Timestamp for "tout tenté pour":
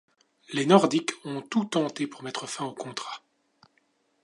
1.43-2.23